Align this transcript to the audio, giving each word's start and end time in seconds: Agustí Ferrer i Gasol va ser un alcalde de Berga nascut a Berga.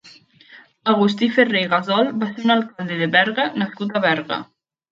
Agustí 0.93 1.29
Ferrer 1.35 1.61
i 1.67 1.67
Gasol 1.75 2.11
va 2.25 2.31
ser 2.31 2.43
un 2.47 2.55
alcalde 2.55 2.99
de 3.05 3.11
Berga 3.19 3.49
nascut 3.63 3.95
a 3.95 4.05
Berga. 4.11 4.45